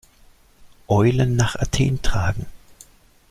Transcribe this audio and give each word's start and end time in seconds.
Eulen 0.87 1.35
nach 1.35 1.55
Athen 1.57 2.01
tragen. 2.01 2.47